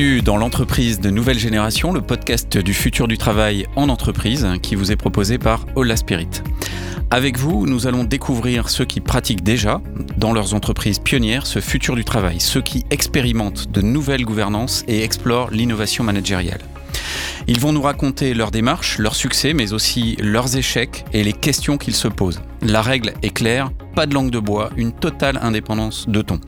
[0.00, 4.74] Bienvenue dans l'entreprise de nouvelle génération, le podcast du futur du travail en entreprise qui
[4.74, 6.42] vous est proposé par Hola Spirit.
[7.10, 9.82] Avec vous, nous allons découvrir ceux qui pratiquent déjà,
[10.16, 15.04] dans leurs entreprises pionnières, ce futur du travail, ceux qui expérimentent de nouvelles gouvernances et
[15.04, 16.62] explorent l'innovation managériale.
[17.46, 21.76] Ils vont nous raconter leurs démarches, leurs succès, mais aussi leurs échecs et les questions
[21.76, 22.40] qu'ils se posent.
[22.62, 26.40] La règle est claire, pas de langue de bois, une totale indépendance de ton.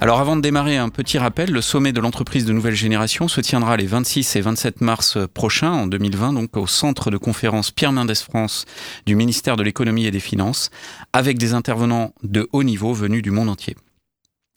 [0.00, 3.40] Alors avant de démarrer, un petit rappel, le sommet de l'entreprise de nouvelle génération se
[3.40, 7.90] tiendra les 26 et 27 mars prochains, en 2020, donc au centre de conférence Pierre
[7.90, 8.64] Mendès France
[9.06, 10.70] du ministère de l'économie et des finances,
[11.12, 13.74] avec des intervenants de haut niveau venus du monde entier.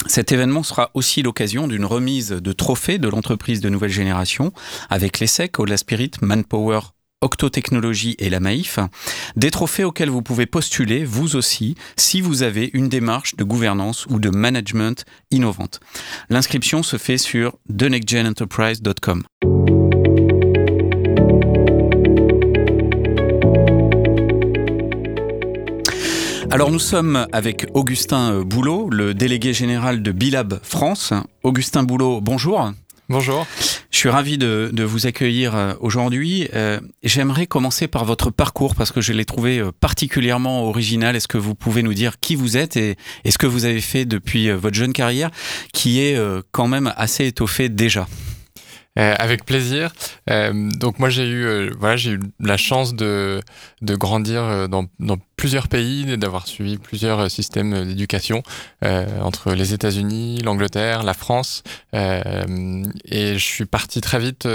[0.06, 4.54] Cet événement sera aussi l'occasion d'une remise de trophées de l'entreprise de nouvelle génération
[4.92, 6.82] avec l'ESSEC, Ola Spirit, Manpower
[7.22, 8.80] Octotechnologie et la Maïf,
[9.36, 14.08] des trophées auxquels vous pouvez postuler, vous aussi, si vous avez une démarche de gouvernance
[14.10, 15.80] ou de management innovante.
[16.30, 19.24] L'inscription se fait sur thenextgenenterprise.com.
[26.54, 31.14] Alors nous sommes avec Augustin Boulot, le délégué général de Bilab France.
[31.44, 32.74] Augustin Boulot, bonjour.
[33.12, 33.46] Bonjour.
[33.92, 36.48] Je suis ravi de, vous accueillir euh, aujourd'hui.
[36.54, 41.14] Euh, j'aimerais commencer par votre parcours parce que je l'ai trouvé euh, particulièrement original.
[41.18, 42.96] Est-ce que vous pouvez nous dire qui vous êtes et,
[43.30, 45.30] ce que vous avez fait depuis votre jeune carrière
[45.74, 46.18] qui est
[46.52, 48.08] quand même assez étoffée déjà?
[49.00, 49.94] Euh, avec plaisir.
[50.30, 53.40] Euh, donc moi j'ai eu euh, voilà j'ai eu la chance de
[53.82, 58.44] de grandir dans, dans plusieurs pays, d'avoir suivi plusieurs systèmes d'éducation
[58.82, 64.48] entre les États-Unis, l'Angleterre, la France, et je suis parti très vite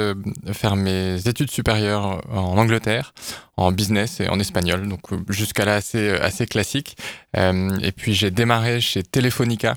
[0.53, 3.15] faire mes études supérieures en Angleterre,
[3.57, 6.97] en business et en espagnol, donc jusqu'à là assez assez classique.
[7.35, 9.75] et puis j'ai démarré chez Telefonica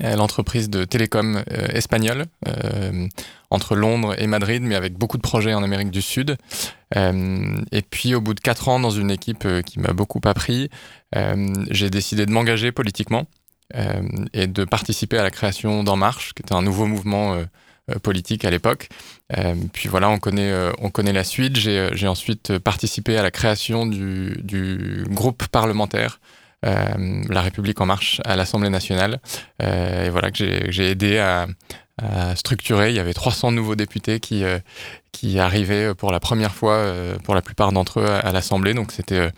[0.00, 3.06] l'entreprise de télécom euh, espagnole euh,
[3.50, 6.36] entre Londres et Madrid, mais avec beaucoup de projets en Amérique du Sud.
[6.96, 10.70] Euh, et puis au bout de quatre ans dans une équipe qui m'a beaucoup appris,
[11.70, 13.26] j'ai décidé de m'engager politiquement
[14.34, 17.42] et de participer à la création d'En Marche, qui était un nouveau mouvement
[18.02, 18.88] politique à l'époque.
[19.72, 21.56] puis voilà, on connaît, on connaît la suite.
[21.56, 26.20] J'ai ensuite participé à la création du, groupe parlementaire
[26.62, 29.20] la République en marche à l'Assemblée nationale.
[29.62, 31.46] Euh, et voilà que j'ai aidé à,
[32.36, 32.90] structurer.
[32.90, 34.60] Il y avait 300 nouveaux députés qui, euh,
[35.10, 36.92] qui arrivaient pour la première fois,
[37.24, 38.72] pour la plupart d'entre eux, à, l'Assemblée.
[38.72, 39.30] Donc c'était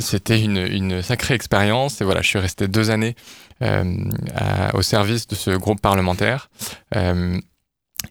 [0.00, 2.00] C'était une, une, sacrée expérience.
[2.00, 3.16] Et voilà, je suis resté deux années
[3.60, 6.48] au service de ce groupe parlementaire.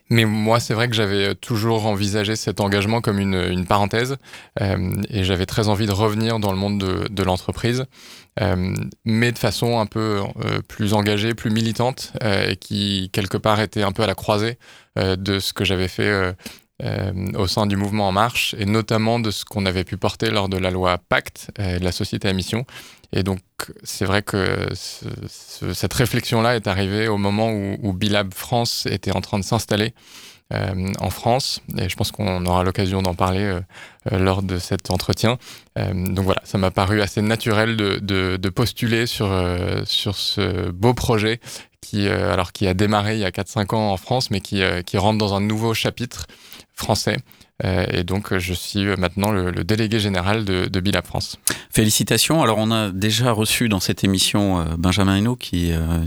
[0.10, 4.18] Mais moi, c'est vrai que j'avais toujours envisagé cet engagement comme une, parenthèse
[4.62, 6.78] euh, et j'avais très envie de revenir dans le monde
[7.10, 7.86] de, l'entreprise,
[8.42, 13.38] euh, mais de façon un peu euh, plus engagée, plus militante euh, et qui, quelque
[13.38, 14.58] part, était un peu à la croisée
[15.00, 16.34] euh, de ce que j'avais fait
[17.38, 20.50] au sein du mouvement En Marche et notamment de ce qu'on avait pu porter lors
[20.50, 22.66] de la loi Pacte la société à mission
[23.16, 23.40] et donc,
[23.84, 29.40] c'est vrai que cette réflexion-là est arrivée au moment où, Bilab France était en train
[29.40, 29.94] de s'installer
[30.54, 31.62] euh, en France.
[31.78, 33.62] Et je pense qu'on aura l'occasion d'en parler euh,
[34.12, 35.38] euh, lors de cet entretien.
[35.78, 39.30] donc voilà, ça m'a paru assez naturel de, postuler sur,
[39.88, 41.40] ce beau projet
[41.80, 44.62] qui, alors, qui a démarré il y a 4-5 ans en France, mais qui,
[44.98, 46.28] rentre dans un nouveau chapitre
[46.74, 47.18] français
[47.64, 51.38] et donc, je suis maintenant le, délégué général de, de Bilab France.
[51.70, 52.44] Félicitations.
[52.44, 56.06] Alors, on a déjà reçu dans cette émission euh, Benjamin Hainaut qui euh,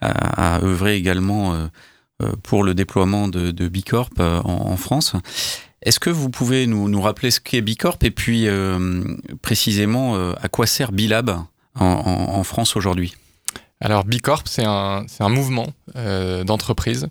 [0.00, 1.68] a, a, œuvré également
[2.42, 5.14] pour le déploiement de, de Bicorp en, France.
[5.82, 8.48] Est-ce que vous pouvez nous, nous rappeler ce qu'est Bicorp et puis
[9.40, 11.30] précisément à quoi sert Bilab
[11.76, 13.14] en, en, France aujourd'hui?
[13.80, 17.08] Alors Bicorp, c'est un, un mouvement d'entreprise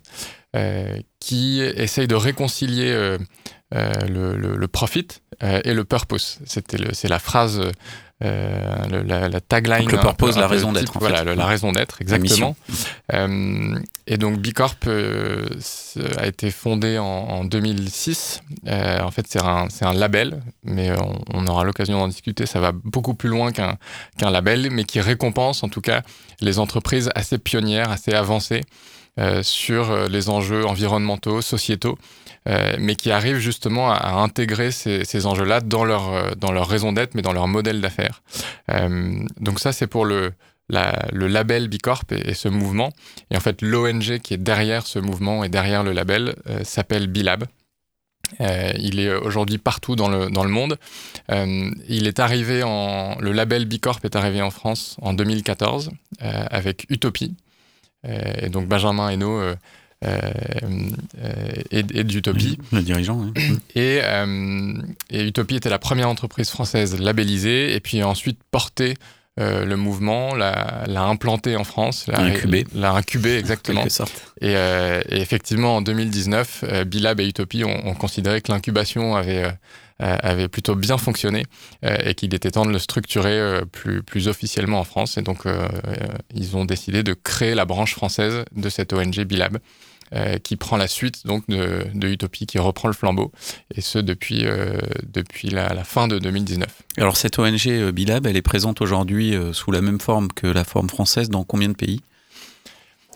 [1.20, 3.18] qui essaye de réconcilier
[3.74, 5.06] euh, le, le, profit
[5.42, 6.38] euh, et le purpose.
[6.46, 7.60] C'était c'est la phrase,
[8.24, 9.80] euh, la, la, tagline.
[9.80, 10.98] Donc le purpose, la raison d'être.
[10.98, 12.56] Voilà, la raison d'être, exactement.
[13.12, 18.40] et donc Bicorp a été fondé en, en 2006.
[18.66, 22.46] en fait, c'est un, un label, mais on, on aura l'occasion d'en discuter.
[22.46, 23.76] Ça va beaucoup plus loin qu'un
[24.16, 26.00] qu'un label, mais qui récompense en tout cas
[26.40, 28.62] les entreprises assez pionnières, assez avancées.
[29.18, 31.98] Euh, sur les enjeux environnementaux, sociétaux,
[32.78, 37.14] mais qui arrivent justement à, intégrer ces, enjeux-là dans leur, euh, dans leur raison d'être,
[37.14, 38.22] mais dans leur modèle d'affaires.
[38.70, 40.32] Euh, donc ça, c'est pour le,
[40.68, 42.92] le label Bicorp et, et, ce mouvement.
[43.30, 47.06] Et en fait, l'ONG qui est derrière ce mouvement et derrière le label euh, s'appelle
[47.06, 47.44] Bilab.
[48.42, 50.76] Euh, il est aujourd'hui partout dans le, dans le monde.
[51.30, 55.90] Euh, il est arrivé en, le label Bicorp est arrivé en France en 2014
[56.20, 57.36] avec Utopie,
[58.04, 59.54] et donc Benjamin Hainaut
[60.02, 62.58] et, d'Utopie.
[62.72, 63.32] Le dirigeant,
[63.74, 64.00] Et,
[65.10, 68.94] et, Utopie était la première entreprise française labellisée et puis ensuite portée
[69.38, 72.66] euh, le mouvement, l'a, implanté en France, l'a incubé.
[72.74, 73.84] L'a incubé, exactement.
[74.40, 79.50] Et, euh, et, effectivement, en 2019, euh, Bilab et Utopie ont, considéré que l'incubation avait,
[79.98, 81.44] avait plutôt bien fonctionné
[81.82, 85.18] et qu'il était temps de le structurer plus, plus officiellement en France.
[85.18, 85.44] Et donc,
[86.32, 89.58] ils ont décidé de créer la branche française de cette ONG Bilab.
[90.14, 93.30] Euh, qui prend la suite donc de, Utopie, qui reprend le flambeau,
[93.74, 96.66] et ce depuis, euh, depuis la, fin de 2019.
[96.96, 100.64] Alors cette ONG euh, Bilab, elle est présente aujourd'hui sous la même forme que la
[100.64, 102.00] forme française dans combien de pays?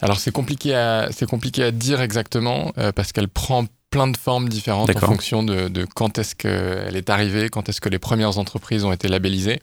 [0.02, 4.94] Alors c'est compliqué, à, compliqué à dire exactement, parce qu'elle prend plein de formes différentes
[4.94, 8.84] en fonction de, de quand est-ce qu'elle est arrivée, quand est-ce que les premières entreprises
[8.84, 9.60] ont été labellisées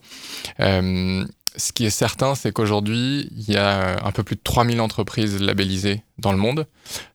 [1.56, 5.40] ce qui est certain, c'est qu'aujourd'hui, il y a un peu plus de 3000 entreprises
[5.40, 6.66] labellisées dans le monde,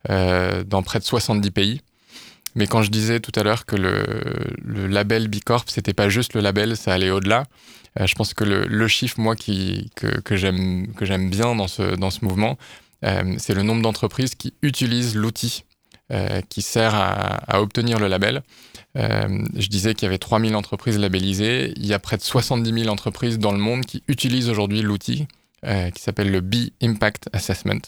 [0.10, 1.82] euh, dans près de 70 pays.
[2.56, 6.42] Mais quand je disais tout à l'heure que le, label Bicorp, c'était pas juste le
[6.42, 7.46] label, ça allait au-delà.
[8.00, 12.12] Euh, je pense que le, chiffre, moi, qui, que, que j'aime bien dans ce, dans
[12.12, 12.58] ce mouvement,
[13.04, 15.66] euh, c'est le nombre d'entreprises qui utilisent l'outil
[16.50, 18.44] qui sert à, obtenir le label.
[18.98, 21.74] Euh, je disais qu'il y avait 3000 entreprises labellisées.
[21.75, 25.28] Il y a près de 70 000 entreprises dans le monde qui utilisent aujourd'hui l'outil
[25.66, 27.81] euh, qui s'appelle le B Impact Assessment,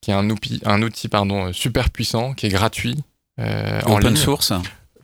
[0.00, 3.02] qui est un outil, un outil pardon, super puissant, qui est gratuit.
[3.40, 4.52] Euh, en open source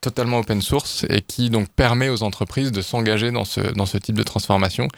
[0.00, 3.98] Totalement open source et qui donc permet aux entreprises de s'engager dans ce, dans ce
[3.98, 4.88] type de transformation.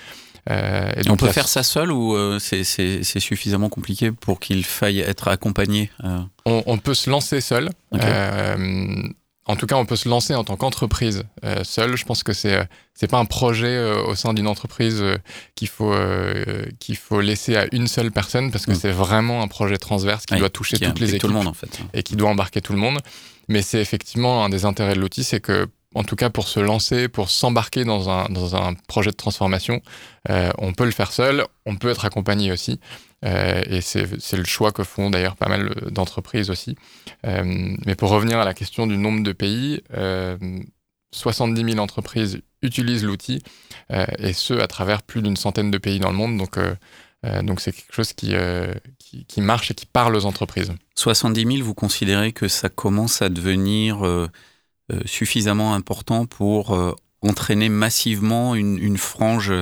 [0.50, 4.64] Euh, et donc, on peut faire ça seul ou euh, c'est suffisamment compliqué pour qu'il
[4.64, 5.90] faille être accompagné
[6.44, 7.70] on, on, peut se lancer seul.
[9.44, 11.96] En tout cas, on peut se lancer en tant qu'entreprise euh, seul.
[11.96, 15.18] Je pense que c'est euh, c'est pas un projet euh, au sein d'une entreprise euh,
[15.56, 15.92] qu'il faut
[16.78, 18.76] qu'il faut laisser à une seule personne parce que mm.
[18.76, 21.54] c'est vraiment un projet transverse qui doit toucher toutes les équipes tout le monde en
[21.54, 22.98] fait et qui doit embarquer tout le monde.
[23.48, 26.60] Mais c'est effectivement un des intérêts de l'outil, c'est que en tout cas pour se
[26.60, 29.80] lancer, pour s'embarquer dans un, projet de transformation,
[30.28, 32.80] on peut le faire seul, on peut être accompagné aussi.
[33.24, 36.76] Euh, et c'est le choix que font d'ailleurs pas mal d'entreprises aussi.
[37.26, 39.82] Euh, mais pour revenir à la question du nombre de pays,
[41.12, 43.42] 70 euh, 000 entreprises utilisent l'outil,
[44.18, 46.38] et ce, à travers plus d'une centaine de pays dans le monde.
[46.38, 46.58] Donc,
[47.42, 48.34] donc c'est quelque chose qui,
[49.26, 50.72] qui, marche et qui parle aux entreprises.
[50.94, 54.04] 70 000, vous considérez que ça commence à devenir
[55.06, 56.76] suffisamment important pour
[57.22, 59.52] entraîner massivement une, une frange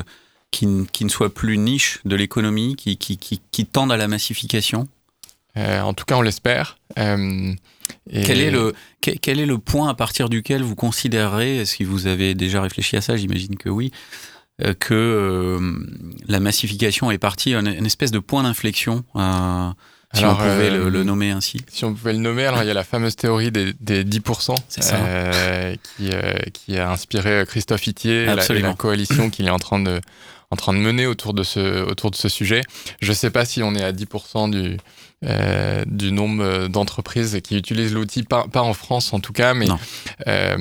[0.50, 4.88] qui, ne soit plus niche de l'économie, qui, qui, qui, tendent à la massification
[5.56, 6.78] euh, En tout cas, on l'espère.
[6.98, 7.52] Euh,
[8.10, 12.34] quel, est le, quel, est le point à partir duquel vous considérez, si vous avez
[12.34, 13.92] déjà réfléchi à ça, j'imagine que oui,
[14.62, 15.58] euh, que
[16.26, 19.04] la massification est partie, une, une espèce de point d'inflexion
[20.14, 21.60] si on pouvait le, nommer ainsi.
[21.68, 24.54] Si on pouvait le nommer, alors il y a la fameuse théorie des, des 10%,
[25.96, 26.10] qui,
[26.52, 30.00] qui, a inspiré Christophe Itier et la, coalition qu'il est en train de,
[30.50, 32.62] en train de mener autour de ce, autour de ce sujet.
[33.00, 34.78] Je ne sais pas si on est à 10% du,
[35.24, 39.68] euh, du nombre d'entreprises qui utilisent l'outil, pas, pas, en France en tout cas, mais,
[40.26, 40.56] euh,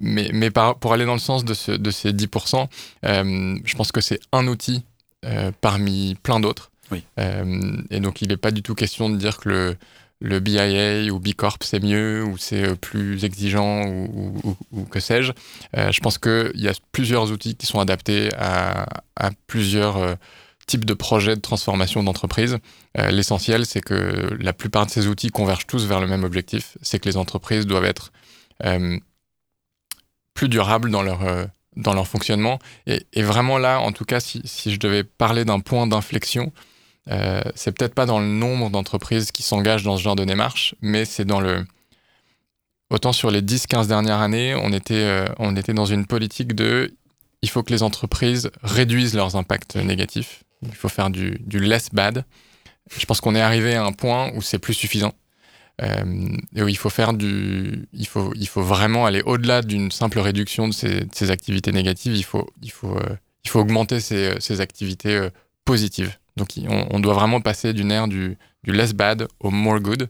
[0.00, 2.66] mais, mais pour aller dans le sens de, ce, de ces 10%,
[3.04, 4.84] euh, je pense que c'est un outil
[5.26, 6.69] euh, parmi plein d'autres.
[7.18, 9.76] Euh, et donc il n'est pas du tout question de dire que
[10.20, 15.32] le, BIA ou B Corp c'est mieux ou c'est euh, plus exigeant ou, que sais-je.
[15.76, 18.86] Euh, je pense qu'il y a plusieurs outils qui sont adaptés à,
[19.46, 20.16] plusieurs
[20.66, 22.56] types de projets de transformation d'entreprise.
[22.96, 26.98] L'essentiel, c'est que la plupart de ces outils convergent tous vers le même objectif, c'est
[26.98, 28.12] que les entreprises doivent être
[30.32, 31.20] plus durables dans leur,
[31.76, 32.58] dans leur fonctionnement.
[32.86, 34.42] Et, vraiment là, en tout cas, si
[34.72, 36.50] je devais parler d'un point d'inflexion,
[37.08, 40.74] euh, c'est peut-être pas dans le nombre d'entreprises qui s'engagent dans ce genre de démarche,
[40.80, 41.64] mais c'est dans le.
[42.90, 46.94] Autant sur les 10-15 dernières années, on était, euh, on était dans une politique de.
[47.42, 50.44] Il faut que les entreprises réduisent leurs impacts négatifs.
[50.62, 52.24] Il faut faire du, less bad.
[52.94, 55.14] Je pense qu'on est arrivé à un point où c'est plus suffisant.
[55.80, 57.88] Euh, et où il faut faire du.
[57.94, 62.14] Il faut, il faut vraiment aller au-delà d'une simple réduction de ces, activités négatives.
[62.14, 62.98] Il faut, il faut,
[63.44, 65.28] il faut augmenter ces activités
[65.64, 66.19] positives.
[66.36, 70.08] Donc on, doit vraiment passer d'une ère du, less bad au more good.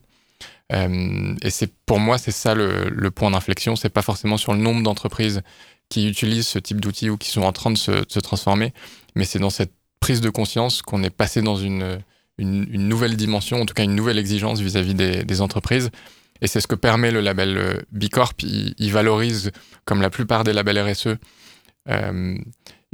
[0.73, 3.77] Euh, et pour moi c'est ça le, point d'inflexion.
[3.77, 5.43] C'est pas forcément sur le nombre d'entreprises
[5.89, 8.73] qui utilisent ce type d'outils ou qui sont en train de se, transformer,
[9.17, 12.01] mais c'est dans cette prise de conscience qu'on est passé dans une,
[12.39, 15.91] une, nouvelle dimension, en tout cas une nouvelle exigence vis-à-vis des, entreprises.
[16.43, 18.41] Et c'est ce que permet le label euh, B Corp.
[18.43, 19.51] Il, valorise,
[19.85, 21.17] comme la plupart des labels RSE,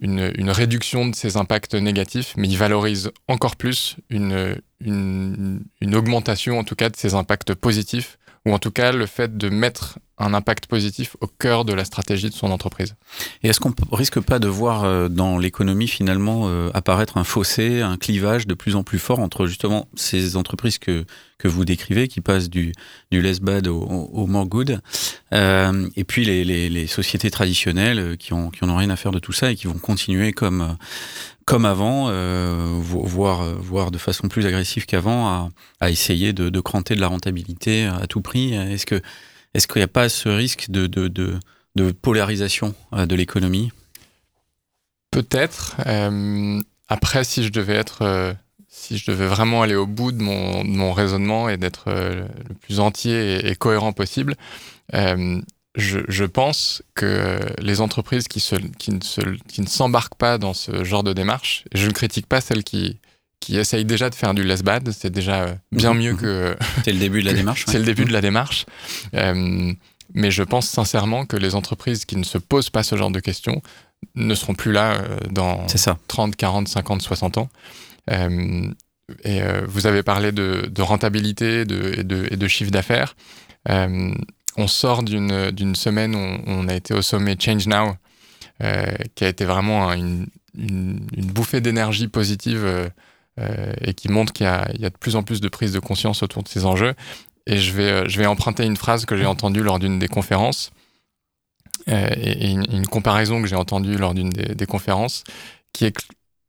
[0.02, 6.58] une, réduction de ces impacts négatifs, mais il valorise encore plus une, une, une, augmentation
[6.58, 9.98] en tout cas de ces impacts positifs, ou en tout cas le fait de mettre
[10.18, 12.94] un impact positif au cœur de la stratégie de son entreprise.
[13.42, 17.82] Et est-ce qu'on risque pas de voir euh, dans l'économie finalement euh, apparaître un fossé,
[17.82, 21.04] un clivage de plus en plus fort entre justement ces entreprises que,
[21.38, 22.72] que vous décrivez, qui passent du,
[23.10, 24.80] du less bad au, au more good,
[25.34, 29.18] euh, et puis les, les, sociétés traditionnelles qui ont, qui ont rien à faire de
[29.18, 30.78] tout ça et qui vont continuer comme,
[31.44, 35.48] comme avant, euh, voire, voire de façon plus agressive qu'avant, à,
[35.80, 38.54] à, essayer de, de cranter de la rentabilité à tout prix.
[38.54, 39.02] Est-ce que
[39.56, 43.72] est-ce qu'il n'y a pas ce risque de, polarisation euh, de l'économie?
[45.10, 45.76] Peut-être.
[45.86, 48.34] Euh, après, si je devais être, euh,
[48.68, 53.36] si je devais vraiment aller au bout de mon, raisonnement et d'être le plus entier
[53.36, 54.36] et, et cohérent possible,
[54.92, 58.44] je, pense que les entreprises qui,
[58.92, 62.98] ne, s'embarquent pas dans ce genre de démarche, je ne critique pas celles qui,
[63.40, 64.90] qui essayent déjà de faire du less bad.
[64.92, 66.56] C'est déjà bien mieux que.
[66.84, 67.64] C'est le début de la démarche.
[67.68, 68.66] C'est le début de la démarche.
[69.14, 69.72] Euh,
[70.14, 73.20] mais je pense sincèrement que les entreprises qui ne se posent pas ce genre de
[73.20, 73.60] questions
[74.14, 75.98] ne seront plus là dans ça.
[76.08, 77.48] 30, 40, 50, 60 ans.
[78.10, 78.70] Euh,
[79.24, 83.16] et euh, vous avez parlé de, de rentabilité de, et, de, et de chiffre d'affaires.
[83.68, 84.12] Euh,
[84.56, 87.94] on sort d'une semaine où on, a été au sommet Change Now,
[88.62, 90.26] euh, qui a été vraiment une,
[90.56, 92.90] une, une bouffée d'énergie positive
[93.38, 96.22] euh, et qui montre qu'il y, a de plus en plus de prise de conscience
[96.22, 96.94] autour de ces enjeux.
[97.46, 100.72] Et je vais, je vais emprunter une phrase que j'ai entendue lors d'une des conférences
[101.88, 105.22] euh, et, une, comparaison que j'ai entendue lors d'une des, conférences,
[105.72, 106.02] qui est que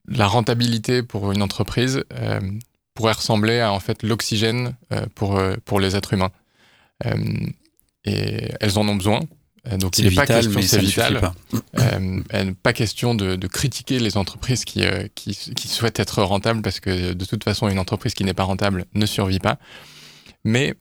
[0.08, 2.40] la rentabilité pour une entreprise euh,
[2.96, 6.32] pourrait ressembler à en fait l'oxygène euh, pour, pour les êtres humains.
[8.06, 9.20] et elles en ont besoin.
[9.76, 11.20] Donc il n'est pas question, c'est vital.
[11.20, 11.34] Pas.
[11.80, 16.62] Euh, pas question de, de, critiquer les entreprises qui, euh, qui, qui, souhaitent être rentables
[16.62, 19.58] parce que de toute façon une entreprise qui n'est pas rentable ne survit pas.
[20.46, 20.76] Mais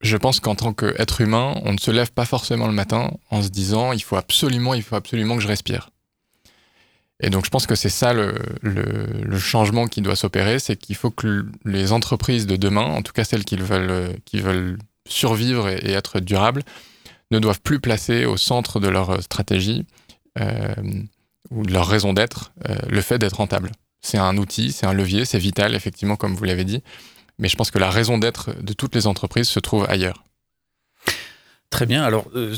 [0.00, 3.42] je pense qu'en tant qu'être humain, on ne se lève pas forcément le matin en
[3.42, 5.90] se disant il faut absolument, il faut absolument que je respire.
[7.22, 8.82] Et donc je pense que c'est ça le, le,
[9.22, 13.12] le, changement qui doit s'opérer, c'est qu'il faut que les entreprises de demain, en tout
[13.12, 16.62] cas celles qui veulent, qui veulent survivre et, et être durables,
[17.30, 19.86] ne doivent plus placer au centre de leur stratégie
[20.38, 20.74] euh,
[21.50, 23.72] ou de leur raison d'être euh, le fait d'être rentable.
[24.00, 26.82] C'est un outil, c'est un levier, c'est vital, effectivement, comme vous l'avez dit.
[27.38, 30.24] Mais je pense que la raison d'être de toutes les entreprises se trouve ailleurs.
[31.70, 32.02] Très bien.
[32.02, 32.54] Alors, euh,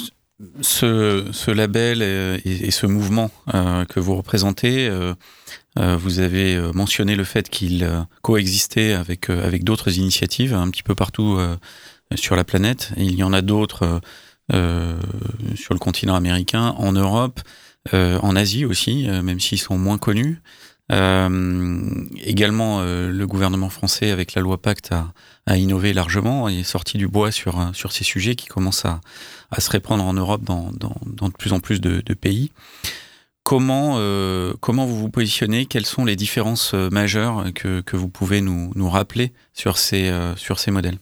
[0.61, 5.15] ce, label et, ce mouvement euh, que vous représentez, euh,
[5.77, 7.89] vous avez mentionné le fait qu'il
[8.23, 11.39] coexistait avec, avec d'autres initiatives un petit peu partout
[12.17, 12.93] sur la planète.
[12.97, 14.01] Il y en a d'autres euh,
[14.53, 17.41] sur le continent américain, en Europe,
[17.95, 20.41] euh, en Asie aussi, euh, même s'ils sont moins connus.
[20.91, 24.93] également, le gouvernement français, avec la loi Pacte,
[25.47, 29.01] a, innové largement et est sorti du bois sur, sur ces sujets qui commencent à,
[29.51, 32.53] à se répandre en Europe dans, dans, de plus en plus de, pays.
[33.43, 35.65] Comment, euh, comment vous vous positionnez?
[35.65, 40.37] Quelles sont les différences majeures que, que vous pouvez nous, nous rappeler sur ces, euh,
[40.37, 40.99] sur ces modèles?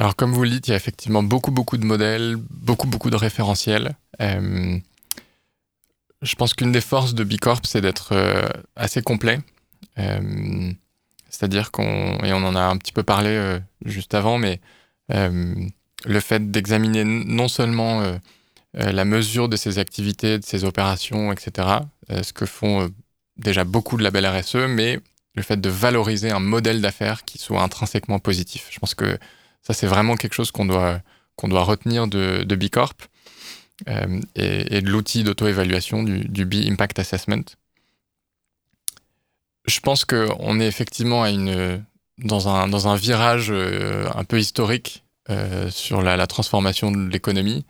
[0.00, 3.10] Alors comme vous le dites, il y a effectivement beaucoup beaucoup de modèles, beaucoup beaucoup
[3.10, 3.96] de référentiels.
[4.22, 4.78] Euh,
[6.22, 9.40] je pense qu'une des forces de Bicorp, c'est d'être euh, assez complet.
[9.98, 10.72] Euh,
[11.28, 14.60] C'est-à-dire qu'on, et on en a un petit peu parlé juste avant, mais
[15.10, 18.18] le fait d'examiner non seulement
[18.72, 21.68] la mesure de ses activités, de ses opérations, etc.,
[22.08, 22.90] ce que font
[23.36, 24.98] déjà beaucoup de labels RSE, mais
[25.34, 28.68] le fait de valoriser un modèle d'affaires qui soit intrinsèquement positif.
[28.70, 29.18] Je pense que
[29.62, 31.02] ça, c'est vraiment quelque chose qu'on doit,
[31.42, 32.94] retenir de, de Bicorp
[33.88, 37.44] euh, et, de l'outil d'auto-évaluation du, B-Impact Assessment.
[39.66, 41.30] Je pense qu'on est effectivement à
[42.18, 47.64] dans, un, virage euh, un peu historique euh, sur la, transformation de l'économie.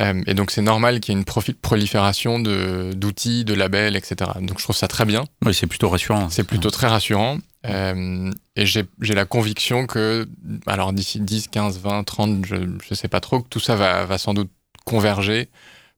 [0.00, 4.30] Euh, et donc c'est normal qu'il y ait une prolifération d'outils, de, de, labels, etc.
[4.40, 5.24] Donc je trouve ça très bien.
[5.44, 6.28] Oui, c'est plutôt rassurant.
[6.30, 7.38] C'est plutôt très rassurant.
[7.66, 10.28] Euh, et j'ai la conviction que,
[10.66, 14.04] alors d'ici 10, 15, 20, 30, je ne sais pas trop, que tout ça va,
[14.04, 14.50] va, sans doute
[14.84, 15.48] converger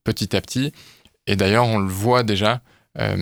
[0.05, 0.73] petit à petit.
[1.27, 2.61] Et d'ailleurs, on le voit déjà,
[2.99, 3.17] euh,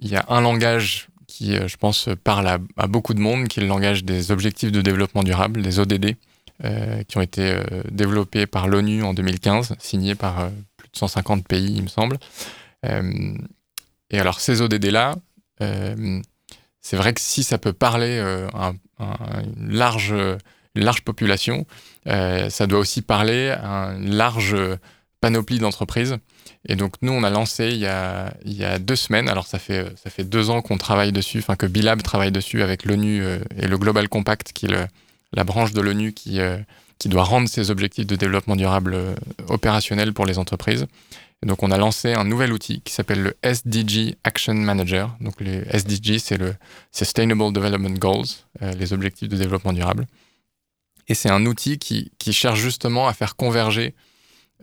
[0.00, 3.58] il y a un langage qui, je pense, parle à, à, beaucoup de monde, qui
[3.58, 6.16] est le langage des objectifs de développement durable, les ODD,
[7.08, 11.46] qui ont été euh, développés par l'ONU en 2015, signés par euh, plus de 150
[11.46, 12.18] pays, il me semble.
[12.84, 15.16] et alors, ces ODD-là,
[16.80, 18.18] c'est vrai que si ça peut parler
[18.52, 20.14] à, une, large,
[21.04, 21.66] population,
[22.06, 24.56] euh, ça doit aussi parler à une large
[25.20, 26.18] panoplie d'entreprises.
[26.68, 30.10] Et donc nous, on a lancé il y a, deux semaines, alors ça fait, ça
[30.10, 33.24] fait deux ans qu'on travaille dessus, enfin que Bilab travaille dessus avec l'ONU
[33.56, 34.86] et le Global Compact, qui est
[35.34, 36.38] la branche de l'ONU qui,
[36.98, 38.96] qui doit rendre ses objectifs de développement durable
[39.48, 40.86] opérationnels pour les entreprises
[41.44, 45.14] donc, on a lancé un nouvel outil qui s'appelle le SDG Action Manager.
[45.20, 46.54] Donc, les SDG, c'est le
[46.90, 48.24] Sustainable Development Goals,
[48.62, 50.06] euh, les objectifs de développement durable.
[51.06, 53.94] Et c'est un outil qui, cherche justement à faire converger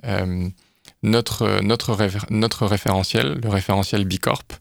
[0.06, 0.50] euh,
[1.04, 1.96] notre, notre,
[2.32, 4.54] notre référentiel, le référentiel B Corp.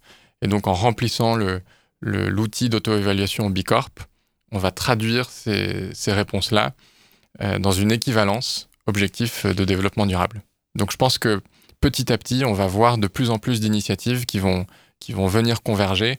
[0.42, 1.62] Et donc, en remplissant l'outil
[2.02, 3.98] le, l'outil d'auto-évaluation B Corp,
[4.52, 6.74] on va traduire ces, ces réponses-là
[7.40, 10.42] euh, dans une équivalence objectif de développement durable.
[10.74, 11.40] Donc, je pense que
[11.80, 14.66] petit à petit, on va voir de plus en plus d'initiatives qui vont,
[14.98, 16.18] qui vont venir converger.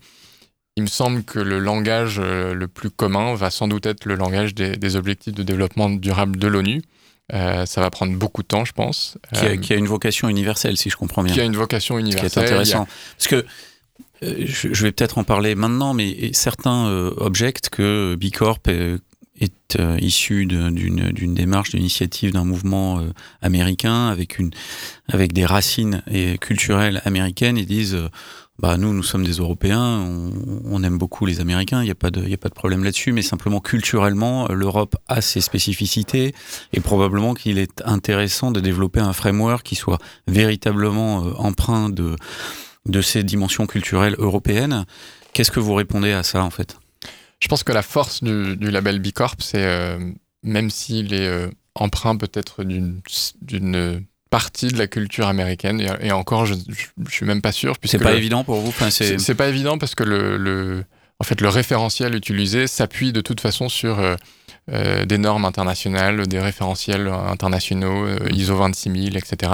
[0.77, 4.15] Il me semble que le langage euh, le plus commun va sans doute être le
[4.15, 6.81] langage des, objectifs de développement durable de l'ONU.
[7.33, 9.17] Euh, ça va prendre beaucoup de temps, je pense.
[9.35, 11.33] Euh, qui a, une vocation universelle, si je comprends bien.
[11.33, 12.29] Qui a une vocation universelle.
[12.29, 12.87] Ce qui est intéressant.
[13.17, 13.45] Parce que
[14.21, 16.87] je vais peut-être en parler maintenant, mais certains
[17.17, 23.11] objectent que B Corp est euh, issu d'une démarche, d'initiative d'un mouvement euh,
[23.41, 24.51] américain avec une
[25.07, 26.03] avec des racines
[26.39, 28.09] culturelles américaines et disent euh,
[28.59, 30.05] bah nous nous sommes des Européens,
[30.65, 33.11] on, aime beaucoup les Américains, il n'y a pas de a pas de problème là-dessus,
[33.11, 36.35] mais simplement culturellement l'Europe a ses spécificités
[36.73, 39.97] et probablement qu'il est intéressant de développer un framework qui soit
[40.27, 42.15] véritablement empreint de
[42.85, 44.85] de ces dimensions culturelles européennes.
[45.33, 46.77] Qu'est-ce que vous répondez à ça en fait?
[47.39, 49.97] Je pense que la force du, label B Corp, c'est euh,
[50.43, 53.01] même s'il est euh, empreint peut-être d'une
[54.29, 57.75] partie de la culture américaine, et, encore, je, ne suis même pas sûr.
[57.83, 60.85] C'est pas évident pour vous enfin, C'est pas évident parce que le,
[61.19, 66.39] en fait, le référentiel utilisé s'appuie de toute façon sur euh, des normes internationales, des
[66.39, 69.51] référentiels internationaux, ISO 26000, etc.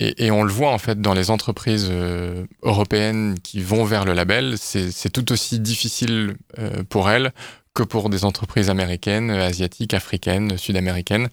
[0.00, 4.14] Et, on le voit en fait dans les entreprises euh, européennes qui vont vers le
[4.14, 7.32] label, c'est tout aussi difficile euh, pour elles
[7.74, 11.28] que pour des entreprises américaines, asiatiques, africaines, sud-américaines.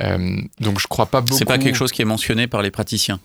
[0.00, 1.36] Euh, donc je crois pas beaucoup.
[1.36, 3.20] C'est pas quelque chose qui est mentionné par les praticiens.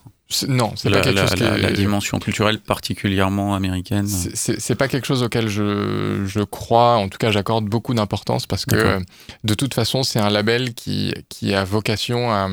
[0.47, 1.57] Non, c'est pas quelque chose qui est...
[1.57, 4.07] la, dimension culturelle particulièrement américaine.
[4.07, 6.97] C'est pas quelque chose auquel je, je crois.
[6.97, 8.99] En tout cas, j'accorde beaucoup d'importance parce que
[9.45, 12.49] de toute façon, c'est un label qui qui a vocation à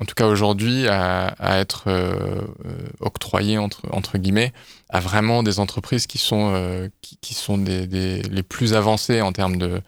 [0.00, 4.52] en tout cas aujourd'hui, à, être euh, euh, octroyé entre, guillemets
[4.88, 9.82] à vraiment des entreprises qui sont, euh, qui, sont les plus avancées en termes de,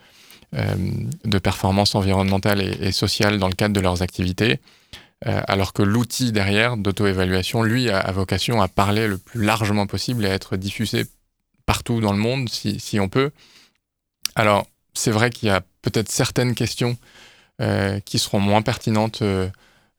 [0.53, 4.61] de performance environnementale et, sociale dans le cadre de leurs activités.
[5.25, 10.29] alors que l'outil derrière d'auto-évaluation, lui, a, vocation à parler le plus largement possible et
[10.29, 11.07] à être diffusé
[11.65, 13.31] partout dans le monde, si, si on peut.
[14.35, 16.99] Alors, c'est vrai qu'il y a peut-être certaines questions
[18.05, 19.23] qui seront moins pertinentes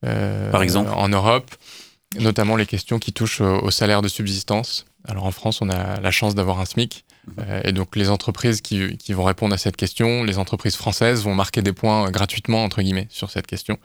[0.04, 1.50] Par exemple En Europe,
[2.20, 4.86] notamment les questions qui touchent au, salaire de subsistance.
[5.06, 7.06] Alors en France, on a la chance d'avoir un SMIC.
[7.40, 11.24] Euh, et donc les entreprises qui, qui, vont répondre à cette question, les entreprises françaises
[11.24, 13.78] vont marquer des points gratuitement, entre guillemets, sur cette question.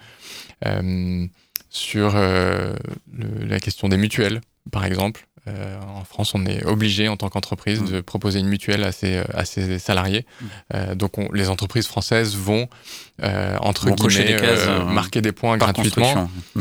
[0.66, 1.26] Euh,
[1.70, 5.26] sur la question des mutuelles, par exemple.
[5.48, 7.90] Euh, en France, on est obligé en tant qu'entreprise mmh.
[7.90, 10.26] de proposer une mutuelle à ses, à ses salariés.
[10.40, 10.46] Mmh.
[10.74, 12.68] Euh, donc les entreprises françaises vont,
[13.22, 14.36] euh, entre guillemets,
[14.86, 16.28] marquer des points gratuitement.
[16.54, 16.60] Mmh.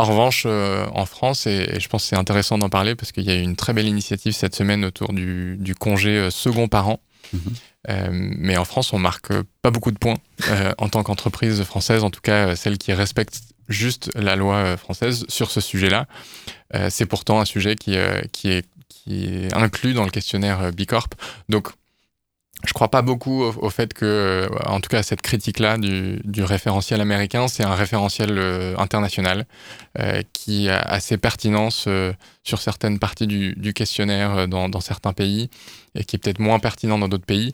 [0.00, 3.30] En revanche, en France, et, je pense que c'est intéressant d'en parler parce qu'il y
[3.30, 7.00] a eu une très belle initiative cette semaine autour du, du congé second parent.
[8.12, 10.18] mais en France, on marque pas beaucoup de points
[10.78, 15.50] en tant qu'entreprise française, en tout cas celle qui respecte juste la loi française sur
[15.50, 16.06] ce sujet-là.
[16.74, 20.60] Euh, c'est pourtant un sujet qui, euh, qui, est, qui est inclus dans le questionnaire
[20.60, 21.14] euh, B Corp.
[21.48, 21.68] Donc,
[22.66, 27.00] je crois pas beaucoup au, fait que, en tout cas, cette critique-là du, du, référentiel
[27.00, 28.36] américain, c'est un référentiel
[28.76, 29.46] international
[30.32, 31.86] qui a assez pertinence
[32.42, 35.50] sur certaines parties du, du questionnaire dans, dans, certains pays
[35.94, 37.52] et qui est peut-être moins pertinent dans d'autres pays.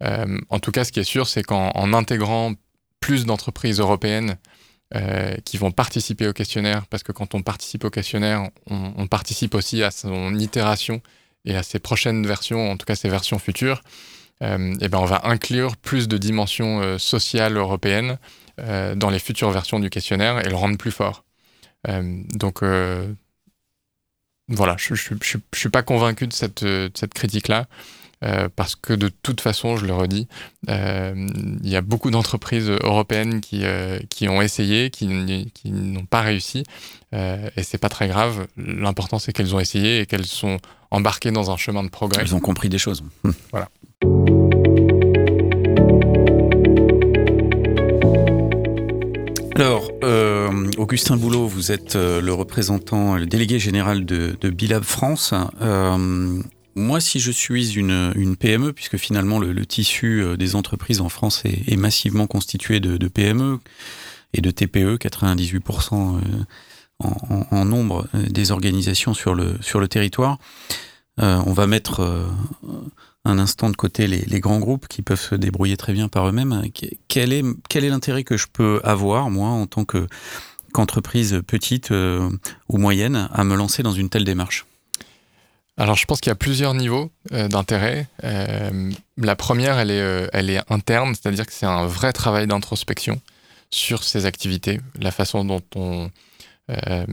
[0.00, 2.54] en tout cas, ce qui est sûr, c'est qu'en intégrant
[3.00, 4.38] plus d'entreprises européennes
[4.94, 9.54] euh, qui vont participer au questionnaire, parce que quand on participe au questionnaire, on, participe
[9.54, 11.02] aussi à son itération
[11.44, 13.82] et à ses prochaines versions, en tout cas ses versions futures.
[14.42, 18.18] Euh, et ben on va inclure plus de dimensions euh, sociales européennes
[18.96, 21.24] dans les futures versions du questionnaire et le rendre plus fort.
[21.86, 22.64] donc
[24.48, 25.18] voilà, je ne
[25.54, 27.68] suis pas convaincu de cette critique-là.
[28.24, 30.26] Euh, parce que de toute façon, je le redis,
[30.68, 31.14] euh,
[31.62, 35.06] il y a beaucoup d'entreprises européennes qui, euh, qui ont essayé, qui,
[35.54, 36.64] qui n'ont pas réussi,
[37.12, 38.48] et c'est pas très grave.
[38.56, 40.58] L'important, c'est qu'elles ont essayé et qu'elles sont
[40.90, 42.22] embarquées dans un chemin de progrès.
[42.22, 43.04] Elles ont compris des choses.
[43.52, 43.68] Voilà.
[49.54, 49.90] Alors,
[50.76, 55.32] Augustin Boulot, vous êtes le représentant, le délégué général de, de Bilab France.
[56.78, 61.76] Moi, si je suis une, PME, puisque finalement le, tissu des entreprises en France est,
[61.76, 63.58] massivement constitué de, PME
[64.32, 66.18] et de TPE, 98%
[67.00, 70.38] en, nombre euh, des organisations sur le, sur le territoire.
[71.20, 72.26] Euh, on va mettre euh,
[73.24, 76.62] un instant de côté les, grands groupes qui peuvent se débrouiller très bien par eux-mêmes.
[77.08, 80.06] Quel est, quel est l'intérêt que je peux avoir, moi, en tant que,
[80.72, 84.67] qu'entreprise petite ou moyenne, à me lancer dans une telle démarche?
[85.78, 88.08] Alors, je pense qu'il y a plusieurs niveaux d'intérêt.
[89.16, 93.20] la première, elle est, elle est interne, c'est-à-dire que c'est un vrai travail d'introspection
[93.70, 96.10] sur ces activités, la façon dont on,
[96.70, 97.06] euh,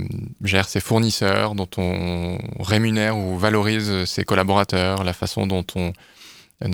[0.44, 5.94] gère ses fournisseurs, dont on rémunère ou valorise ses collaborateurs, la façon dont on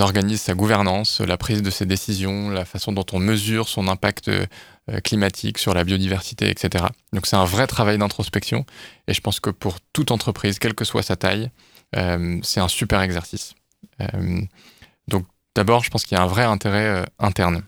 [0.00, 4.28] organise sa gouvernance, la prise de ses décisions, la façon dont on mesure son impact
[4.28, 4.46] euh,
[5.04, 6.86] climatique sur la biodiversité, etc.
[7.12, 8.64] Donc c'est un vrai travail d'introspection
[9.06, 12.68] et je pense que pour toute entreprise, quelle que soit sa taille, euh, c'est un
[12.68, 13.54] super exercice.
[15.08, 17.62] donc d'abord, je pense qu'il y a un vrai intérêt interne.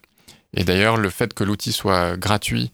[0.57, 2.73] Et d'ailleurs, le fait que l'outil soit gratuit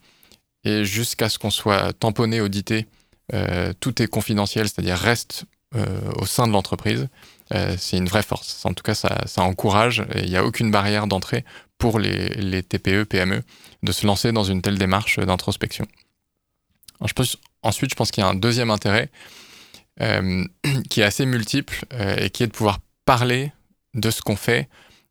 [0.64, 2.86] et jusqu'à ce qu'on soit tamponné, audité,
[3.32, 5.86] euh, tout est confidentiel, c'est-à-dire reste euh,
[6.16, 7.08] au sein de l'entreprise.
[7.54, 8.64] Euh, c'est une vraie force.
[8.66, 11.44] En tout cas, ça, encourage et il n'y a aucune barrière d'entrée
[11.78, 13.42] pour les, TPE, PME
[13.82, 15.86] de se lancer dans une telle démarche d'introspection.
[17.62, 19.10] ensuite, je pense qu'il y a un deuxième intérêt
[20.90, 21.84] qui est assez multiple
[22.16, 23.52] et qui est de pouvoir parler
[23.94, 24.68] de ce qu'on fait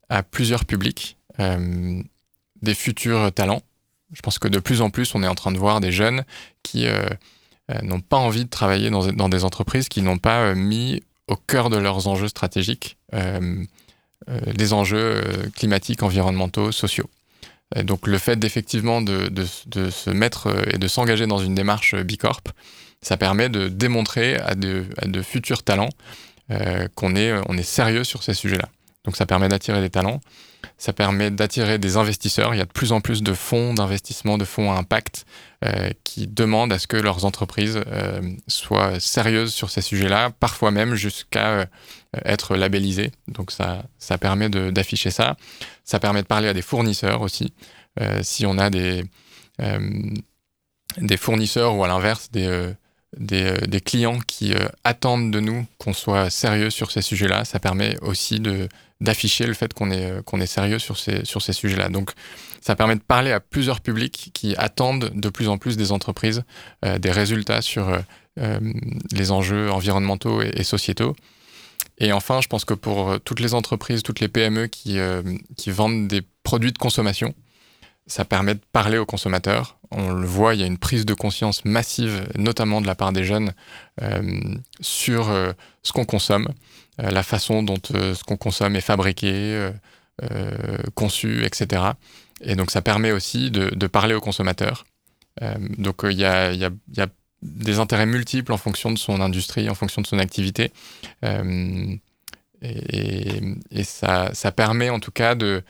[0.09, 3.61] à plusieurs publics, des futurs talents,
[4.13, 6.23] je pense que de plus en plus, on est en train de voir des jeunes
[6.63, 7.05] qui euh,
[7.71, 11.35] euh, n'ont pas envie de travailler dans, des entreprises qui n'ont pas euh, mis au
[11.35, 12.97] cœur de leurs enjeux stratégiques
[14.57, 15.23] les enjeux
[15.55, 17.09] climatiques, environnementaux, sociaux.
[17.83, 22.41] donc le fait d'effectivement de, se mettre et de s'engager dans une démarche Bicorp,
[23.01, 24.85] ça permet de démontrer à de,
[25.21, 25.89] futurs talents
[26.95, 28.69] qu'on est, on est sérieux sur ces sujets-là.
[29.05, 30.19] Donc ça permet d'attirer des talents,
[30.77, 32.53] ça permet d'attirer des investisseurs.
[32.53, 35.25] Il y a de plus en plus de fonds d'investissement, de fonds à impact
[35.65, 40.71] euh, qui demandent à ce que leurs entreprises euh, soient sérieuses sur ces sujets-là, parfois
[40.71, 41.65] même jusqu'à euh,
[42.25, 43.11] être labellisées.
[43.27, 45.37] Donc ça, ça permet d'afficher ça.
[45.83, 47.53] Ça permet de parler à des fournisseurs aussi.
[48.21, 49.03] si on a des,
[50.97, 52.73] des fournisseurs ou à l'inverse des
[53.17, 57.45] des, des, clients qui attendent de nous qu'on soit sérieux sur ces sujets-là.
[57.45, 58.41] Ça permet aussi
[59.01, 61.89] d'afficher le fait qu'on est, est sérieux sur ces, sujets-là.
[61.89, 62.11] Donc,
[62.61, 66.43] ça permet de parler à plusieurs publics qui attendent de plus en plus des entreprises
[66.83, 67.99] euh, des résultats sur euh,
[68.39, 68.59] euh,
[69.11, 71.15] les enjeux environnementaux et, sociétaux.
[71.97, 74.99] Et enfin, je pense que pour toutes les entreprises, toutes les PME qui
[75.67, 77.33] vendent des produits de consommation,
[78.09, 79.77] ça permet de parler aux consommateurs.
[79.91, 83.13] On le voit, il y a une prise de conscience massive, notamment de la part
[83.13, 83.53] des jeunes,
[84.81, 85.31] sur
[85.81, 86.49] ce qu'on consomme.
[87.01, 89.69] Euh, la façon dont euh, ce qu'on consomme est fabriqué,
[90.23, 91.83] euh, conçu, etc.
[92.41, 94.85] Et donc ça permet aussi de, parler aux consommateurs.
[95.77, 96.51] donc il y a,
[97.41, 100.73] des intérêts multiples en fonction de son industrie, en fonction de son activité.
[102.61, 105.63] et, ça, permet en tout cas de,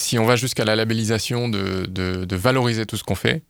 [0.00, 3.42] si on va jusqu'à la labellisation, de, valoriser tout ce qu'on fait,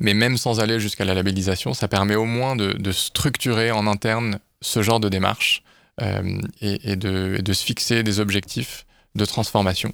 [0.00, 4.38] mais même sans aller jusqu'à la labellisation, ça permet au moins de, structurer en interne
[4.62, 5.62] ce genre de démarche
[6.00, 9.92] euh, et, de, se fixer des objectifs de transformation.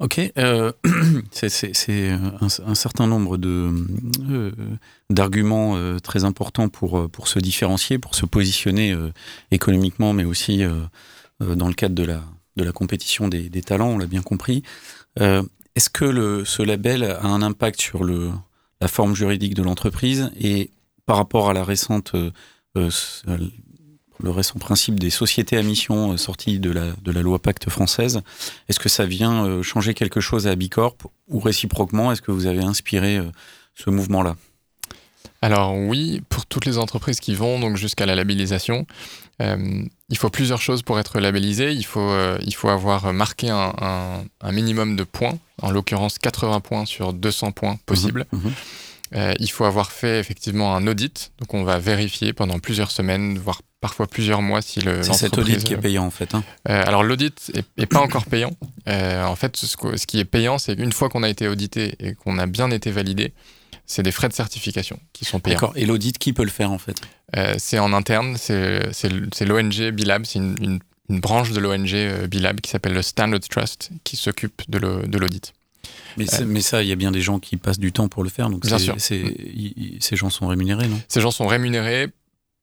[0.00, 0.70] Ok, euh,
[1.32, 4.52] c'est un, certain nombre euh,
[5.10, 8.96] d'arguments très importants pour, pour se différencier, pour se positionner
[9.50, 10.62] économiquement, mais aussi
[11.40, 12.22] dans le cadre de la,
[12.58, 14.62] de la compétition des, talents, on l'a bien compris.
[15.16, 20.70] Est-ce que ce label a un impact sur la forme juridique de l'entreprise et
[21.08, 22.30] par rapport à la récente, euh,
[22.76, 22.90] euh,
[24.20, 27.70] le récent principe des sociétés à mission euh, sorti de la, de la loi Pacte
[27.70, 28.20] française,
[28.68, 30.96] est-ce que ça vient changer quelque chose à Bicorp
[31.28, 33.20] ou réciproquement, est-ce que vous avez inspiré
[33.74, 34.36] ce mouvement-là?
[35.40, 38.86] Alors oui, pour toutes les entreprises qui vont donc jusqu'à la labellisation,
[39.40, 41.72] euh, il faut plusieurs choses pour être labellisé.
[41.72, 46.60] Il faut, euh, il faut avoir marqué un, un, minimum de points, en l'occurrence 80
[46.60, 48.26] points sur 200 points possibles.
[48.32, 48.52] Mhm, mhm.
[49.14, 53.38] Euh, il faut avoir fait effectivement un audit, donc on va vérifier pendant plusieurs semaines,
[53.38, 55.02] voire parfois plusieurs mois si le.
[55.02, 56.34] C'est cet audit qui est payant en fait.
[56.34, 56.44] Hein.
[56.66, 58.50] alors l'audit est, pas encore payant.
[58.86, 62.14] en fait, ce, ce, qui est payant, c'est qu'une fois qu'on a été audité et
[62.16, 63.32] qu'on a bien été validé,
[63.88, 65.56] c'est des frais de certification qui sont payants.
[65.56, 65.72] D'accord.
[65.74, 67.00] Et l'audit, qui peut le faire en fait
[67.36, 72.70] euh, C'est en interne, c'est l'ONG Bilab, c'est une, branche de l'ONG euh, Bilab qui
[72.70, 75.54] s'appelle le Standard Trust qui s'occupe de l'audit.
[76.18, 78.28] Mais, mais ça, il y a bien des gens qui passent du temps pour le
[78.28, 78.50] faire.
[78.50, 78.96] Donc Bien sûr.
[78.98, 81.00] ces gens sont rémunérés, non?
[81.08, 82.08] Ces gens sont rémunérés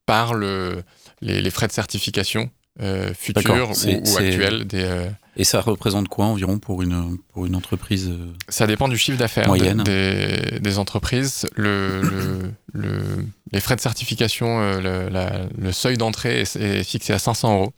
[0.04, 0.82] par le,
[1.20, 4.64] les, les frais de certification euh, futurs ou, ou actuels.
[4.66, 8.88] Des, euh, Et ça représente quoi environ pour une, pour une entreprise euh, Ça dépend
[8.88, 9.50] du chiffre d'affaires
[9.84, 11.46] des, des entreprises.
[11.54, 16.82] Le, le, le- les frais de certification, euh, le, la- le seuil d'entrée est, est
[16.84, 17.72] fixé à 500 euros.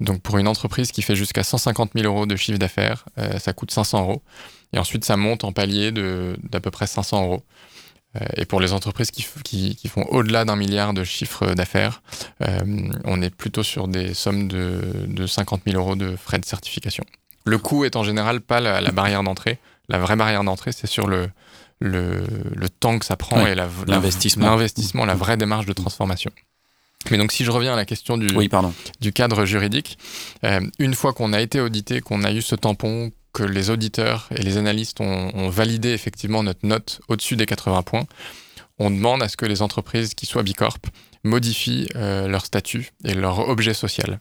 [0.00, 3.52] Donc pour une entreprise qui fait jusqu'à 150 000 euros de chiffre d'affaires, euh, ça
[3.52, 4.22] coûte 500 euros.
[4.72, 7.42] Et ensuite, ça monte en palier de- d'à peu près 500 euros.
[8.16, 12.02] Euh, Et pour les entreprises qui, qui, qui font au-delà d'un milliard de chiffre d'affaires,
[12.42, 12.60] euh,
[13.04, 17.04] on est plutôt sur des sommes de, de 50 000 euros de frais de certification.
[17.44, 19.58] Le coût est en général pas la, la barrière d'entrée.
[19.88, 21.28] La vraie barrière d'entrée, c'est sur le,
[21.80, 22.22] le,
[22.54, 24.46] le temps que ça prend Ouais, et la- la- l'investissement.
[24.50, 26.30] l'investissement, la vraie démarche de transformation.
[27.10, 28.72] Mais donc, si je reviens à la question du, Oui, pardon.
[29.00, 29.98] du cadre juridique.
[30.44, 34.28] Euh, une fois qu'on a été audité, qu'on a eu ce tampon, que les auditeurs
[34.34, 38.06] et les analystes ont, validé effectivement notre note au-dessus des 80 points,
[38.78, 40.78] on demande à ce que les entreprises qui soient Bicorp
[41.24, 44.20] modifient euh, leur statut et leur objet social.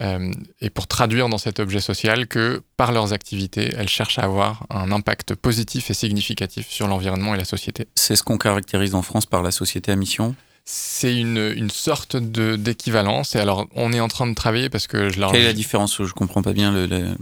[0.00, 4.22] Euh, et pour traduire dans cet objet social que par leurs activités, elles cherchent à
[4.22, 7.86] avoir un impact positif et significatif sur l'environnement et la société.
[7.94, 10.34] C'est ce qu'on caractérise en France par la société à mission?
[10.66, 13.34] C'est une, une sorte de- d'équivalence.
[13.34, 15.52] Et alors, on est en train de travailler parce que je leur Quelle est la
[15.52, 16.72] différence Je comprends pas bien.
[16.72, 17.14] Le,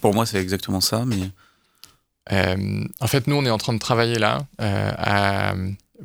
[0.00, 1.30] Pour moi, c'est exactement ça, mais
[2.30, 5.54] Euh, en fait, nous, on est en train de travailler là, euh, à-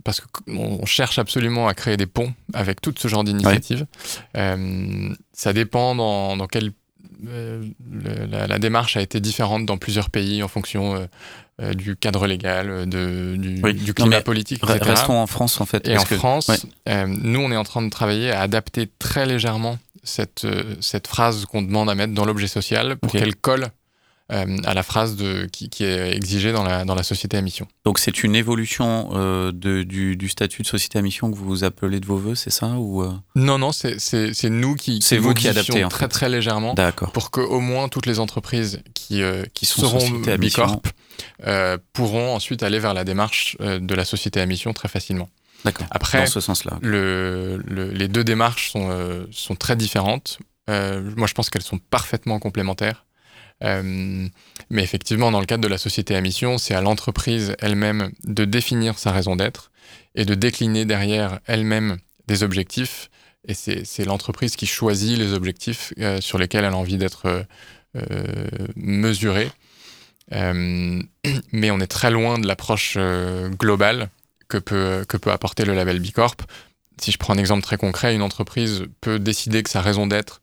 [0.04, 3.86] parce qu'on cherche absolument à créer des ponts avec tout ce genre d'initiatives.
[4.36, 6.72] Euh, ça dépend dans, dans quel.
[7.28, 11.06] Euh, le- la, la démarche a été différente dans plusieurs pays en fonction euh,
[11.62, 13.74] euh, du cadre légal, de, du, Oui.
[13.74, 14.80] du climat politique, etc.
[14.82, 15.88] restons en France en fait.
[15.88, 16.58] Et en que- France, ouais.
[16.90, 20.46] euh, nous, on est en train de travailler à adapter très légèrement cette,
[20.82, 23.68] cette phrase qu'on demande à mettre dans l'objet social pour qu'elle colle
[24.30, 27.68] à la phrase de, qui, qui est exigée dans la, dans la société à mission.
[27.86, 31.64] Donc c'est une évolution euh, de, du, du statut de société à mission que vous
[31.64, 33.14] appelez de vos voeux, c'est ça ou euh?
[33.36, 36.10] Non, non, c'est nous qui, C'est vous qui adaptez, en très fait.
[36.10, 37.12] très légèrement D'accord.
[37.14, 40.38] pour que au moins toutes les entreprises qui, euh, qui sont seront à.
[40.38, 40.82] Bicorp
[41.48, 45.30] euh, pourront ensuite aller vers la démarche euh, de la société à mission très facilement.
[45.66, 45.88] D'accord.
[45.90, 46.78] Après, Dans ce sens-là.
[46.82, 50.38] le, le- les deux démarches sont, euh, sont très différentes.
[50.70, 53.06] Euh, moi, je pense qu'elles sont parfaitement complémentaires.
[53.64, 54.28] Euh,
[54.70, 58.46] mais effectivement, dans le cadre de la société à mission, c'est à l'entreprise elle-même de
[58.46, 59.72] définir sa raison d'être
[60.16, 63.10] et de décliner derrière elle-même des objectifs.
[63.48, 67.46] Et c'est l'entreprise qui choisit les objectifs euh, sur lesquels elle a envie d'être
[67.96, 69.50] euh, mesurée.
[70.32, 72.98] Mais on est très loin de l'approche
[73.58, 74.10] globale
[74.50, 76.36] que peut, que peut apporter le label Bicorp.
[77.00, 80.42] Si je prends un exemple très concret, une entreprise peut décider que sa raison d'être,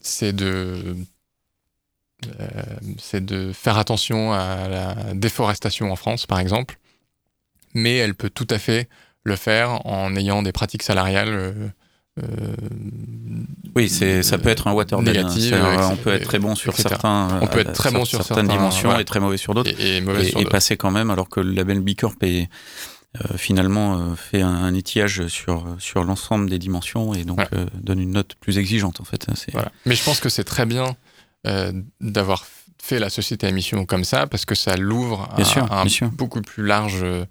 [0.00, 0.96] c'est de,
[2.98, 6.78] c'est de faire attention à la déforestation en France, par exemple,
[7.74, 8.88] mais elle peut tout à fait
[9.24, 11.28] le faire en ayant des pratiques salariales.
[11.28, 11.52] euh,
[12.22, 12.54] euh,
[13.74, 15.56] Oui, c'est ça peut être un euh, etc.
[15.90, 16.88] on peut être très bon sur etc.
[16.90, 17.40] certains.
[17.40, 19.70] On peut euh, être très bon sur certaines certains, dimensions et très mauvais sur d'autres.
[19.80, 20.50] et, et Et, sur et d'autres.
[20.50, 22.48] passer quand même, alors que le label Bicorp est
[23.16, 27.66] euh, finalement euh, fait un, un étiage sur sur l'ensemble des dimensions et donc euh,
[27.80, 29.26] donne une note plus exigeante en fait.
[29.52, 29.72] Voilà.
[29.86, 30.94] Mais je pense que c'est très bien
[31.46, 32.44] euh, d'avoir
[32.82, 35.88] fait la société à mission comme ça parce que ça l'ouvre à, sûr, à un
[35.88, 36.08] sûr.
[36.10, 37.24] beaucoup plus large euh,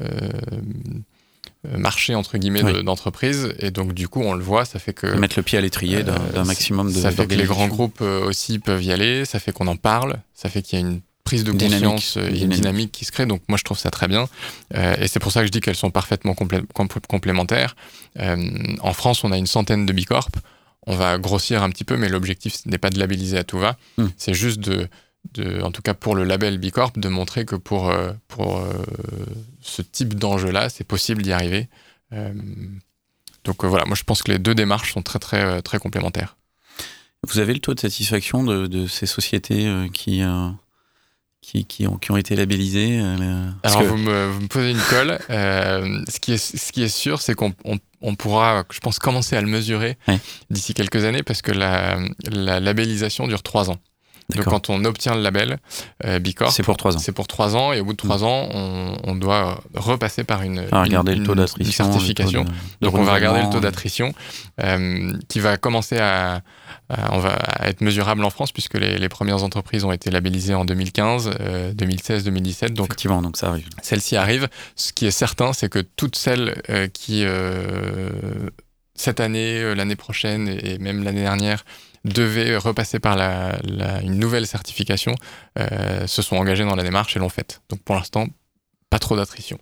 [0.00, 2.84] euh, marché entre guillemets Oui.
[2.84, 5.60] d'entreprise et donc du coup on le voit ça fait que mettre le pied à
[5.60, 7.00] l'étrier d'un maximum de.
[7.00, 10.18] ça fait que les grands groupes aussi peuvent y aller ça fait qu'on en parle
[10.34, 12.56] ça fait qu'il y a une prise de conscience et une Dynamique.
[12.56, 14.28] dynamique qui se crée donc moi je trouve ça très bien
[14.74, 17.74] Euh, et c'est pour ça que je dis qu'elles sont parfaitement complé- compl- complémentaires
[18.20, 18.36] Euh,
[18.80, 20.28] en France on a une centaine de bicorp
[20.88, 23.76] on va grossir un petit peu mais l'objectif n'est pas de labelliser à tout va.
[23.98, 24.06] Hmm.
[24.16, 24.88] c'est juste de,
[25.34, 28.72] de en tout cas pour le label bicorp de montrer que pour euh, pour euh,
[29.60, 31.68] ce type d'enjeu là c'est possible d'y arriver.
[32.12, 32.32] Euh,
[33.44, 33.84] donc voilà.
[33.84, 36.36] Moi je pense que les deux démarches sont très très très complémentaires.
[37.26, 40.22] Vous avez le taux de satisfaction de, de ces sociétés qui,
[41.40, 44.70] qui, qui, ont, qui ont été labellisées euh, Alors que- vous, me, vous me posez
[44.70, 45.18] une colle.
[45.30, 48.98] Euh, ce, qui est, ce qui est sûr, c'est qu'on on, on pourra, je pense,
[48.98, 50.18] commencer à le mesurer Ouais.
[50.50, 51.98] d'ici quelques années parce que la,
[52.30, 53.78] la labellisation dure trois ans.
[54.36, 55.56] Donc quand on obtient le label
[56.04, 56.98] euh, Bicorp, C'est pour trois ans.
[56.98, 60.42] c'est pour trois ans et au bout de trois ans, on, on doit repasser par
[60.42, 61.84] une, À regarder une- le taux d'attrition.
[61.84, 62.44] une le taux certification.
[62.44, 64.12] de- de Donc on va regarder le taux d'attrition
[64.62, 66.42] euh, qui va commencer à,
[66.90, 70.10] à- on va à être mesurable en France puisque les, les premières entreprises ont été
[70.10, 72.74] labellisées en 2015, euh, 2016, 2017.
[72.74, 73.66] Donc Effectivement, donc ça arrive.
[73.82, 74.48] celle-ci arrive.
[74.76, 78.10] Ce qui est certain, c'est que toutes celles euh, qui euh,
[78.94, 81.64] cette année, l'année prochaine et même l'année dernière
[82.04, 83.58] devaient repasser par la,
[84.02, 85.14] une nouvelle certification
[85.56, 87.60] se sont engagés dans la démarche et l'ont faite.
[87.68, 88.26] Donc pour l'instant,
[88.90, 89.58] pas trop d'attrition.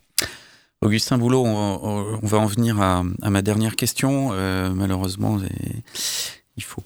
[0.83, 4.31] Augustin Boulot, on, va en venir à, ma dernière question.
[4.75, 5.39] malheureusement,
[6.57, 6.81] il faut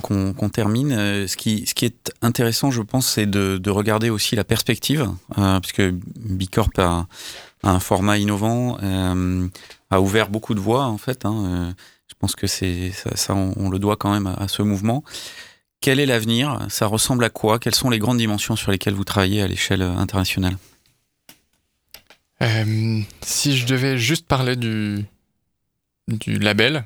[0.00, 0.92] qu'on termine.
[0.92, 4.44] Euh, ce qui ce qui est intéressant, je pense, c'est de, de, regarder aussi la
[4.44, 5.08] perspective,
[5.38, 7.06] euh, puisque Bicorp a,
[7.62, 9.46] a, un format innovant, euh,
[9.90, 11.24] a ouvert beaucoup de voies en fait.
[11.26, 11.72] Hein, euh,
[12.10, 15.02] je pense que c'est ça, ça on, le doit quand même à, ce mouvement.
[15.80, 16.66] Quel est l'avenir?
[16.68, 17.58] Ça ressemble à quoi?
[17.58, 20.56] Quelles sont les grandes dimensions sur lesquelles vous travaillez à l'échelle internationale?
[23.22, 25.04] Si je devais juste parler du
[26.08, 26.84] du label.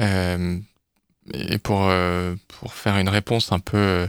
[0.00, 0.58] Euh,
[1.32, 4.08] et pour, euh, pour faire une réponse un peu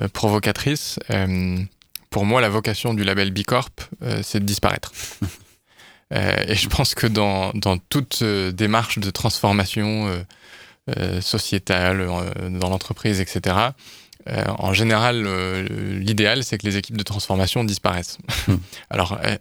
[0.00, 1.58] euh, provocatrice, euh,
[2.10, 3.70] pour moi, la vocation du label Bicorp,
[4.22, 4.92] c'est de disparaître.
[6.10, 10.24] et je pense que dans, dans toute démarche de transformation
[11.20, 12.06] sociétale,
[12.50, 13.56] dans l'entreprise, etc.,
[14.28, 15.66] euh, en général, euh,
[15.98, 18.18] l'idéal, c'est que les équipes de transformation disparaissent.
[18.46, 18.56] Hmm.
[18.90, 19.36] Alors, euh,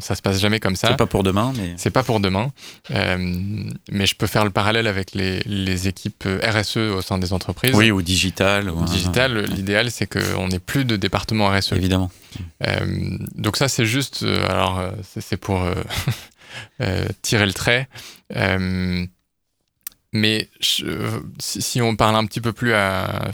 [0.00, 0.88] ça se passe jamais comme ça.
[0.88, 1.74] C'est pas pour demain, mais.
[1.76, 2.50] C'est pas pour demain.
[2.90, 7.74] mais je peux faire le parallèle avec les, équipes RSE au sein des entreprises.
[7.74, 8.70] Oui, ou digital.
[8.70, 11.72] Ou digital, l'idéal, c'est qu'on n'ait plus de département RSE.
[11.72, 12.10] Évidemment.
[13.34, 14.24] donc, ça, c'est juste.
[14.48, 14.80] alors,
[15.20, 15.66] c'est pour
[17.22, 17.88] tirer le trait.
[20.14, 23.32] Mais si, on parle un petit peu plus à,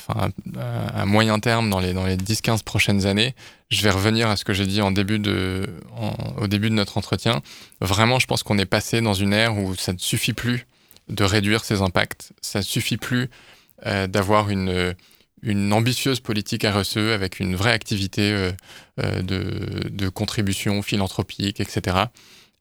[1.06, 3.34] moyen terme, dans les, dans les 10-15 prochaines années,
[3.68, 5.66] je vais revenir à ce que j'ai dit en début de,
[6.40, 7.42] au début de notre entretien.
[7.80, 10.66] Vraiment, je pense qu'on est passé dans une ère où ça ne suffit plus
[11.08, 12.32] de réduire ses impacts.
[12.42, 13.28] Ça ne suffit plus
[13.86, 14.94] euh, d'avoir une,
[15.42, 18.52] une ambitieuse politique RSE avec une vraie activité euh,
[19.00, 22.04] euh, de, de contribution philanthropique, etc.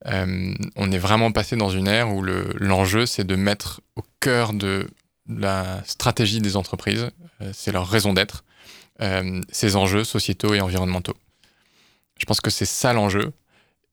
[0.05, 4.89] On est vraiment passé dans une ère où l'enjeu, c'est de mettre au cœur de
[5.27, 7.09] la stratégie des entreprises,
[7.41, 8.43] euh, c'est leur raison d'être,
[9.01, 11.15] euh, ces enjeux sociétaux et environnementaux.
[12.17, 13.31] Je pense que c'est ça l'enjeu.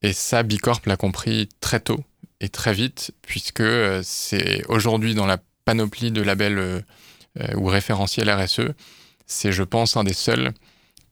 [0.02, 2.04] Et ça, Bicorp l'a compris très tôt
[2.40, 3.64] et très vite, puisque
[4.02, 6.84] c'est aujourd'hui dans la panoplie de labels
[7.54, 8.74] ou référentiels RSE,
[9.26, 10.52] c'est, je pense, un des seuls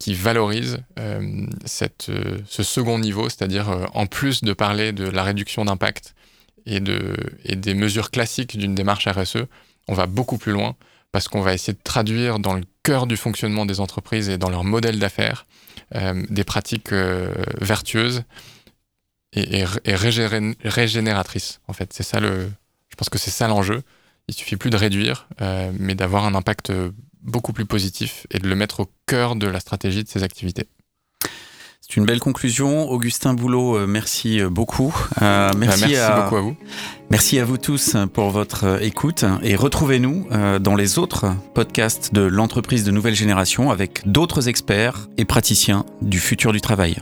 [0.02, 5.04] qui valorise euh, cette, euh, ce second niveau, c'est-à-dire euh, en plus de parler de
[5.04, 6.16] la réduction d'impact
[6.66, 9.44] et, de, et des mesures classiques d'une démarche RSE,
[9.88, 10.76] on va beaucoup plus loin
[11.10, 14.50] parce qu'on va essayer de traduire dans le cœur du fonctionnement des entreprises et dans
[14.50, 15.46] leur modèle d'affaires
[16.30, 16.90] des pratiques
[17.60, 18.24] vertueuses
[19.34, 19.64] et,
[20.64, 21.60] régénératrices.
[21.68, 22.50] En fait, c'est ça le.
[22.88, 23.82] Je pense que c'est ça l'enjeu.
[24.28, 25.28] Il suffit plus de réduire,
[25.78, 26.72] mais d'avoir un impact
[27.22, 30.66] beaucoup plus positif et de le mettre au cœur de la stratégie de ses activités.
[31.92, 32.90] C'est une belle conclusion.
[32.90, 34.94] Augustin Boulot, euh, merci euh, beaucoup.
[35.20, 36.56] Euh, bah, merci, à, beaucoup à vous.
[37.10, 40.26] Merci à vous tous pour votre écoute et retrouvez-nous
[40.60, 46.18] dans les autres podcasts de l'entreprise de nouvelle génération avec d'autres experts et praticiens du
[46.18, 46.96] futur du travail.